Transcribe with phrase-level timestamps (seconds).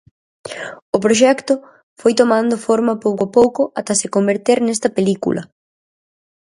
[0.95, 1.53] O proxecto
[2.01, 5.41] foi tomando forma pouco a pouco ata se converter nesta película.